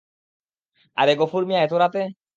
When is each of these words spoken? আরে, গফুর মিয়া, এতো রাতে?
আরে, 0.97 1.11
গফুর 1.19 1.43
মিয়া, 1.47 1.61
এতো 1.63 1.75
রাতে? 1.77 2.01